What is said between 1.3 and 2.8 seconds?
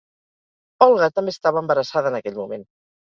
estava embarassada en aquell moment.